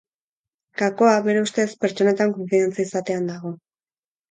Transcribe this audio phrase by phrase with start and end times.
[0.81, 3.57] Gakoa, bere ustez, pertsonetan konfidantza izatean dago.